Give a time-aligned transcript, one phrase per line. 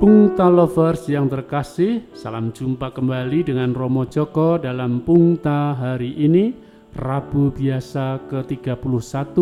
[0.00, 6.56] Pungta Lovers yang terkasih, salam jumpa kembali dengan Romo Joko dalam Pungta hari ini,
[6.96, 9.36] Rabu biasa ke-31.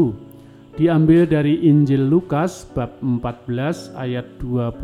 [0.74, 4.82] Diambil dari Injil Lukas bab 14 ayat 25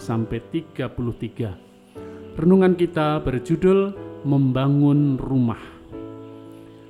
[0.00, 2.40] sampai 33.
[2.40, 3.92] Renungan kita berjudul
[4.24, 5.62] Membangun Rumah.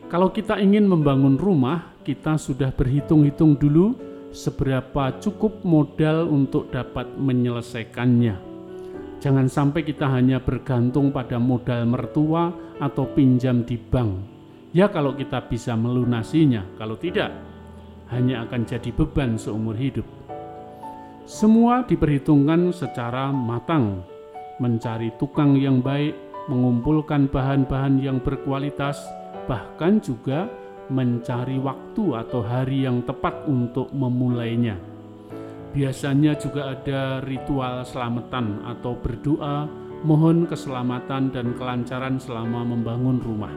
[0.06, 8.36] Kalau kita ingin membangun rumah, kita sudah berhitung-hitung dulu seberapa cukup modal untuk dapat menyelesaikannya.
[9.18, 14.10] Jangan sampai kita hanya bergantung pada modal mertua atau pinjam di bank.
[14.70, 17.34] Ya kalau kita bisa melunasinya, kalau tidak
[18.14, 20.06] hanya akan jadi beban seumur hidup.
[21.28, 24.00] Semua diperhitungkan secara matang,
[24.62, 26.16] mencari tukang yang baik,
[26.48, 28.96] mengumpulkan bahan-bahan yang berkualitas,
[29.44, 30.48] bahkan juga
[30.88, 34.76] mencari waktu atau hari yang tepat untuk memulainya.
[35.72, 39.68] Biasanya juga ada ritual selamatan atau berdoa
[40.02, 43.54] mohon keselamatan dan kelancaran selama membangun rumah.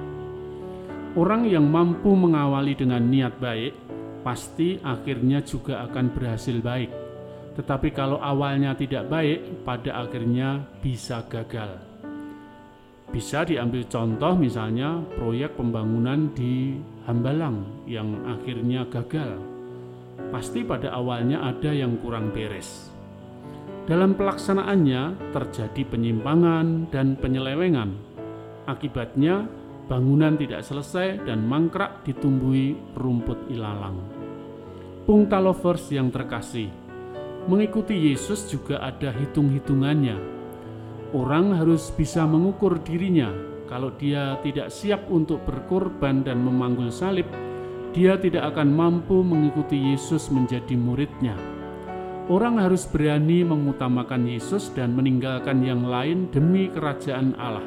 [1.16, 3.73] Orang yang mampu mengawali dengan niat baik
[4.23, 6.92] pasti akhirnya juga akan berhasil baik.
[7.52, 11.84] Tetapi kalau awalnya tidak baik, pada akhirnya bisa gagal.
[13.12, 16.80] Bisa diambil contoh misalnya proyek pembangunan di
[17.10, 19.42] Hambalang yang akhirnya gagal.
[20.30, 22.94] Pasti pada awalnya ada yang kurang beres.
[23.90, 27.98] Dalam pelaksanaannya terjadi penyimpangan dan penyelewengan.
[28.70, 29.50] Akibatnya
[29.90, 33.98] bangunan tidak selesai dan mangkrak ditumbuhi rumput ilalang.
[35.10, 36.70] Pungta lovers yang terkasih,
[37.50, 40.42] mengikuti Yesus juga ada hitung-hitungannya
[41.12, 43.51] Orang harus bisa mengukur dirinya.
[43.72, 47.23] Kalau dia tidak siap untuk berkorban dan memanggul salib,
[47.95, 51.39] dia tidak akan mampu mengikuti Yesus menjadi muridnya.
[52.27, 57.64] Orang harus berani mengutamakan Yesus dan meninggalkan yang lain demi kerajaan Allah.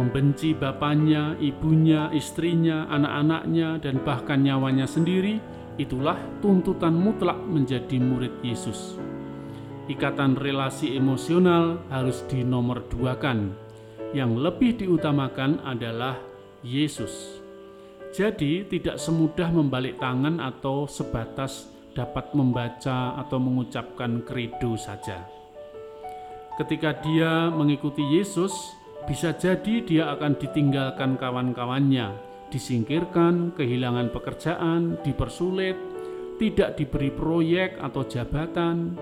[0.00, 5.44] Membenci bapaknya, ibunya, istrinya, anak-anaknya, dan bahkan nyawanya sendiri,
[5.76, 8.96] itulah tuntutan mutlak menjadi murid Yesus
[9.90, 13.71] ikatan relasi emosional harus dinomorduakan.
[14.12, 16.20] Yang lebih diutamakan adalah
[16.60, 17.40] Yesus.
[18.12, 25.24] Jadi, tidak semudah membalik tangan atau sebatas dapat membaca atau mengucapkan kredo saja.
[26.60, 28.52] Ketika dia mengikuti Yesus,
[29.08, 32.12] bisa jadi dia akan ditinggalkan kawan-kawannya,
[32.52, 35.74] disingkirkan, kehilangan pekerjaan, dipersulit,
[36.36, 38.92] tidak diberi proyek atau jabatan,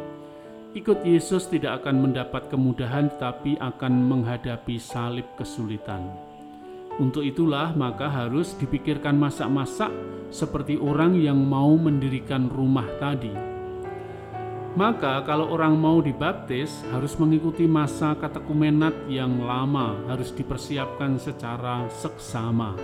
[0.71, 6.15] Ikut Yesus tidak akan mendapat kemudahan, tetapi akan menghadapi salib kesulitan.
[7.03, 9.91] Untuk itulah, maka harus dipikirkan masak-masak
[10.31, 13.35] seperti orang yang mau mendirikan rumah tadi.
[14.79, 22.79] Maka, kalau orang mau dibaptis, harus mengikuti masa katekumenat yang lama, harus dipersiapkan secara seksama.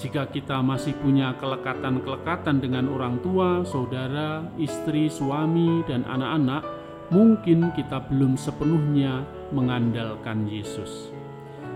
[0.00, 6.64] Jika kita masih punya kelekatan-kelekatan dengan orang tua, saudara, istri, suami, dan anak-anak,
[7.12, 11.12] mungkin kita belum sepenuhnya mengandalkan Yesus.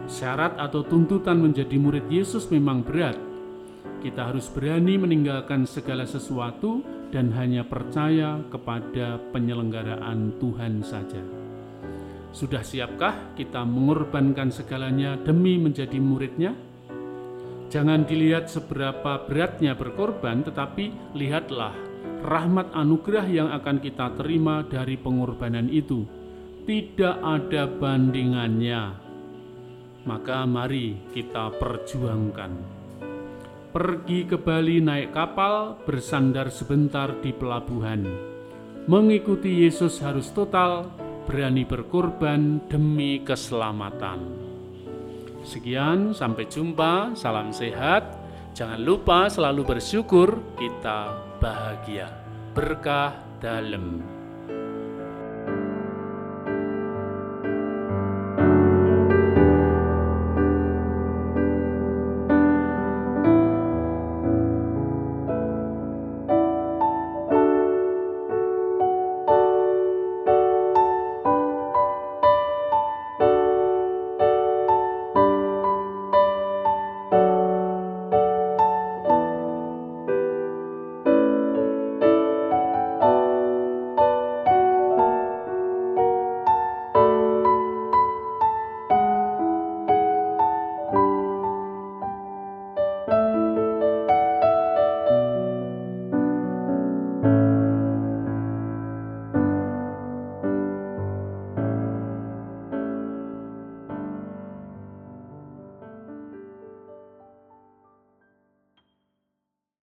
[0.09, 3.21] Syarat atau tuntutan menjadi murid Yesus memang berat.
[4.01, 6.81] Kita harus berani meninggalkan segala sesuatu
[7.12, 11.21] dan hanya percaya kepada penyelenggaraan Tuhan saja.
[12.33, 16.74] Sudah siapkah kita mengorbankan segalanya demi menjadi muridnya?
[17.75, 21.75] Jangan dilihat seberapa beratnya berkorban, tetapi lihatlah
[22.23, 26.07] rahmat anugerah yang akan kita terima dari pengorbanan itu.
[26.71, 28.83] Tidak ada bandingannya.
[30.07, 32.53] Maka mari kita perjuangkan.
[33.75, 38.06] Pergi ke Bali naik kapal, bersandar sebentar di pelabuhan.
[38.87, 40.95] Mengikuti Yesus harus total,
[41.27, 44.54] berani berkorban demi keselamatan.
[45.44, 47.12] Sekian, sampai jumpa.
[47.12, 48.17] Salam sehat.
[48.56, 52.08] Jangan lupa selalu bersyukur, kita bahagia.
[52.56, 53.12] Berkah
[53.43, 54.13] dalam.